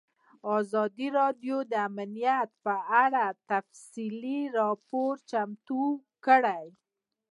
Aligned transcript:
ازادي 0.59 1.07
راډیو 1.19 1.57
د 1.71 1.73
امنیت 1.89 2.49
په 2.65 2.75
اړه 3.03 3.25
تفصیلي 3.49 4.39
راپور 4.59 5.13
چمتو 5.29 5.83
کړی. 6.25 6.65